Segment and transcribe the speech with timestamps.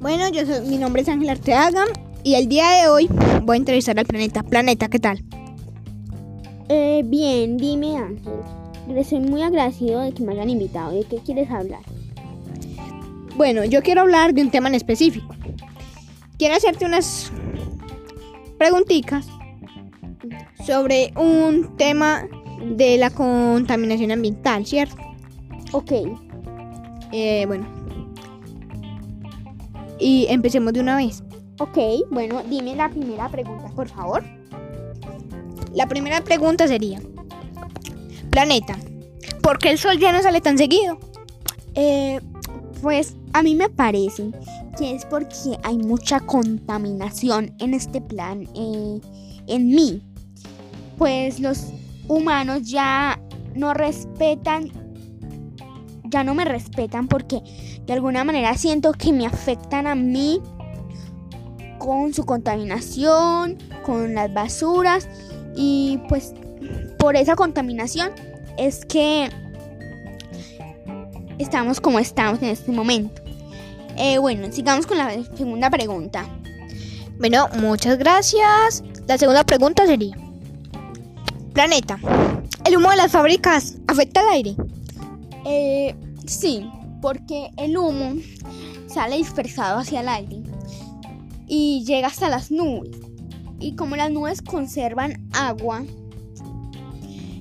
[0.00, 1.84] Bueno, yo soy, mi nombre es Ángel Arteaga
[2.22, 3.08] y el día de hoy
[3.42, 4.44] voy a entrevistar al planeta.
[4.44, 5.24] Planeta, ¿qué tal?
[6.68, 8.34] Eh, bien, dime Ángel.
[8.88, 10.92] Le soy muy agradecido de que me hayan invitado.
[10.92, 11.80] ¿De qué quieres hablar?
[13.36, 15.34] Bueno, yo quiero hablar de un tema en específico.
[16.38, 17.32] Quiero hacerte unas
[18.56, 19.26] preguntitas
[20.64, 22.24] sobre un tema
[22.76, 24.96] de la contaminación ambiental, ¿cierto?
[25.72, 25.92] Ok.
[27.12, 27.87] Eh, bueno.
[29.98, 31.22] Y empecemos de una vez.
[31.60, 31.78] Ok,
[32.10, 34.22] bueno, dime la primera pregunta, por favor.
[35.74, 37.00] La primera pregunta sería,
[38.30, 38.78] planeta,
[39.42, 40.98] ¿por qué el sol ya no sale tan seguido?
[41.74, 42.20] Eh,
[42.80, 44.30] pues a mí me parece
[44.78, 49.00] que es porque hay mucha contaminación en este plan, eh,
[49.46, 50.02] en mí.
[50.96, 51.66] Pues los
[52.06, 53.20] humanos ya
[53.54, 54.70] no respetan,
[56.10, 57.40] ya no me respetan porque
[57.86, 60.40] de alguna manera siento que me afectan a mí
[61.78, 65.08] con su contaminación, con las basuras
[65.56, 66.34] y pues
[66.98, 68.10] por esa contaminación
[68.58, 69.30] es que
[71.38, 73.22] estamos como estamos en este momento.
[73.96, 76.24] Eh, bueno, sigamos con la segunda pregunta.
[77.18, 78.84] Bueno, muchas gracias.
[79.06, 80.16] La segunda pregunta sería,
[81.52, 81.98] planeta,
[82.64, 84.54] ¿el humo de las fábricas afecta al aire?
[85.48, 85.94] Eh,
[86.26, 88.20] sí, porque el humo
[88.86, 90.42] sale dispersado hacia el aire
[91.46, 92.90] y llega hasta las nubes.
[93.58, 95.84] Y como las nubes conservan agua,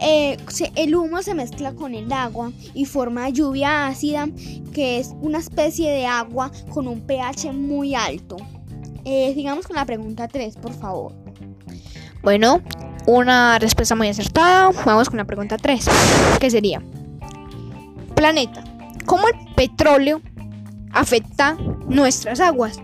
[0.00, 0.36] eh,
[0.76, 4.28] el humo se mezcla con el agua y forma lluvia ácida,
[4.72, 8.36] que es una especie de agua con un pH muy alto.
[9.04, 11.14] Eh, sigamos con la pregunta 3, por favor.
[12.22, 12.60] Bueno,
[13.06, 14.70] una respuesta muy acertada.
[14.84, 15.84] Vamos con la pregunta 3,
[16.38, 16.82] que sería,
[18.18, 18.64] planeta,
[19.06, 20.20] ¿cómo el petróleo
[20.90, 21.56] afecta
[21.88, 22.80] nuestras aguas?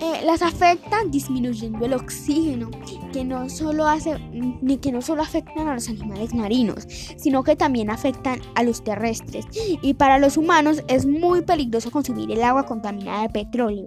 [0.00, 2.70] Eh, las afectan disminuyendo el oxígeno,
[3.12, 6.86] que no, solo hace, ni que no solo afectan a los animales marinos,
[7.18, 9.44] sino que también afectan a los terrestres.
[9.82, 13.84] Y para los humanos es muy peligroso consumir el agua contaminada de petróleo.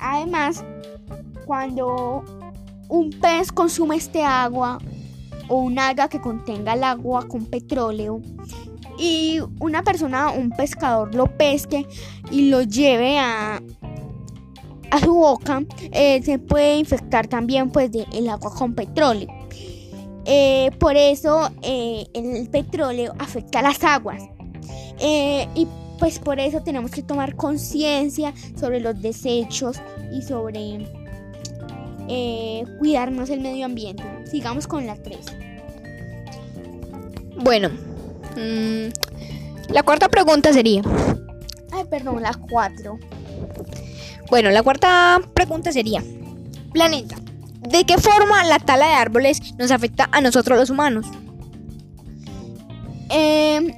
[0.00, 0.64] Además,
[1.46, 2.24] cuando
[2.88, 4.80] un pez consume este agua
[5.46, 8.20] o un alga que contenga el agua con petróleo,
[8.98, 11.86] y una persona, un pescador, lo pesque
[12.30, 13.62] y lo lleve a,
[14.90, 19.28] a su boca, eh, se puede infectar también pues de el agua con petróleo.
[20.24, 24.22] Eh, por eso eh, el petróleo afecta a las aguas.
[25.00, 25.66] y
[25.98, 29.80] pues por eso tenemos que tomar conciencia sobre los desechos
[30.12, 30.86] y sobre
[32.78, 34.04] cuidarnos el medio ambiente.
[34.30, 35.18] Sigamos con la 3.
[37.42, 37.70] Bueno,
[38.38, 40.82] mmm, la cuarta pregunta sería...
[41.72, 42.98] Ay, perdón, la 4.
[44.30, 46.02] Bueno, la cuarta pregunta sería,
[46.72, 47.16] planeta,
[47.60, 51.06] ¿de qué forma la tala de árboles nos afecta a nosotros los humanos?
[53.10, 53.74] Eh,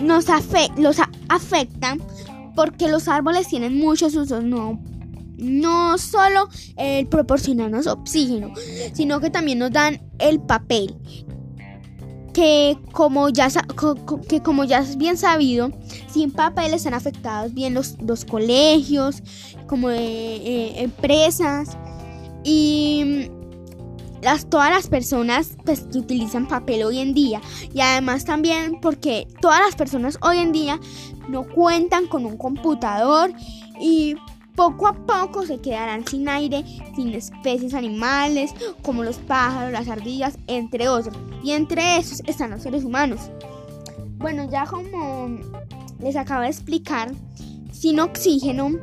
[0.00, 0.26] nos
[0.76, 0.96] los
[1.28, 2.02] afectan
[2.54, 4.78] porque los árboles tienen muchos usos, no,
[5.36, 8.52] no solo el proporcionarnos oxígeno,
[8.92, 10.96] sino que también nos dan el papel,
[12.32, 13.48] que como ya,
[14.28, 15.70] que como ya es bien sabido,
[16.10, 19.22] sin papel están afectados bien los, los colegios,
[19.66, 21.76] como eh, empresas
[22.44, 27.40] y mm, las, todas las personas pues, que utilizan papel hoy en día.
[27.74, 30.80] Y además también porque todas las personas hoy en día
[31.28, 33.32] no cuentan con un computador
[33.80, 34.14] y
[34.54, 36.64] poco a poco se quedarán sin aire,
[36.94, 41.14] sin especies animales como los pájaros, las ardillas, entre otros.
[41.42, 43.20] Y entre esos están los seres humanos.
[44.18, 45.38] Bueno, ya como
[46.00, 47.12] les acabo de explicar,
[47.72, 48.78] sin oxígeno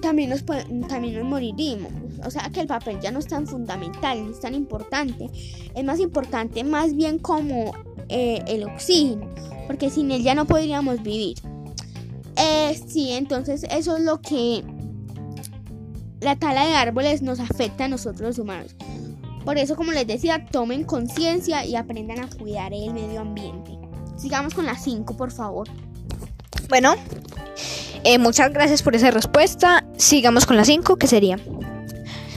[0.00, 0.44] también nos,
[0.88, 1.92] también nos moriríamos.
[2.24, 5.30] O sea que el papel ya no es tan fundamental, no es tan importante.
[5.74, 7.72] Es más importante más bien como
[8.08, 9.28] eh, el oxígeno,
[9.66, 11.38] porque sin él ya no podríamos vivir.
[12.36, 14.62] Eh, sí, entonces eso es lo que
[16.20, 18.74] la tala de árboles nos afecta a nosotros los humanos.
[19.44, 23.78] Por eso, como les decía, tomen conciencia y aprendan a cuidar el medio ambiente.
[24.16, 25.68] Sigamos con las 5, por favor.
[26.68, 26.96] Bueno,
[28.02, 29.84] eh, muchas gracias por esa respuesta.
[29.96, 31.38] Sigamos con las 5, que sería...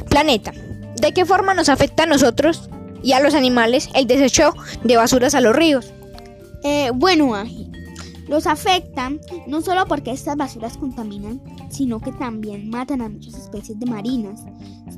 [0.09, 0.53] Planeta,
[1.01, 2.69] ¿de qué forma nos afecta a nosotros
[3.03, 4.53] y a los animales el desecho
[4.83, 5.91] de basuras a los ríos?
[6.63, 7.68] Eh, bueno, Ángel,
[8.29, 13.79] los afectan no solo porque estas basuras contaminan, sino que también matan a muchas especies
[13.79, 14.45] de marinas,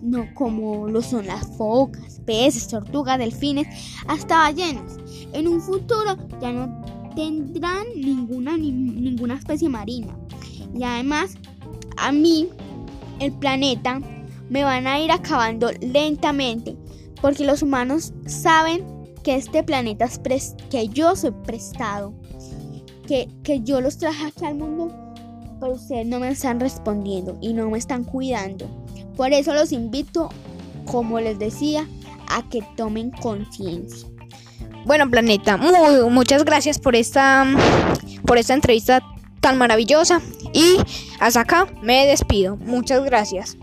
[0.01, 3.67] no como lo son las focas, peces, tortugas, delfines,
[4.07, 4.97] hasta ballenas.
[5.33, 6.81] En un futuro ya no
[7.15, 10.15] tendrán ninguna, ninguna especie marina.
[10.73, 11.35] Y además
[11.97, 12.49] a mí,
[13.19, 14.01] el planeta,
[14.49, 16.75] me van a ir acabando lentamente
[17.21, 18.83] porque los humanos saben
[19.23, 22.13] que este planeta es que yo soy prestado,
[23.11, 24.89] que, que yo los traje aquí al mundo,
[25.59, 28.69] pero ustedes no me están respondiendo y no me están cuidando.
[29.17, 30.29] Por eso los invito,
[30.85, 31.85] como les decía,
[32.29, 34.07] a que tomen conciencia.
[34.85, 37.45] Bueno, planeta, muchas gracias por esta,
[38.25, 39.03] por esta entrevista
[39.41, 40.21] tan maravillosa.
[40.53, 40.77] Y
[41.19, 42.55] hasta acá me despido.
[42.55, 43.57] Muchas gracias.